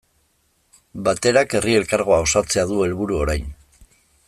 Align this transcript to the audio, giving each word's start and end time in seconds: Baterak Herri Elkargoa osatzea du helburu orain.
Baterak 1.07 1.53
Herri 1.59 1.77
Elkargoa 1.81 2.19
osatzea 2.29 2.65
du 2.73 2.83
helburu 2.87 3.21
orain. 3.27 3.49